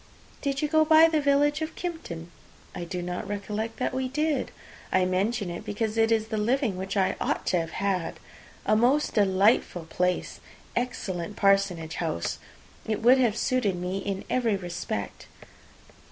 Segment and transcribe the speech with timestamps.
[0.41, 2.31] "Did you go by the village of Kympton?"
[2.73, 4.49] "I do not recollect that we did."
[4.91, 8.19] "I mention it because it is the living which I ought to have had.
[8.65, 10.39] A most delightful place!
[10.75, 12.39] Excellent parsonage house!
[12.87, 15.27] It would have suited me in every respect."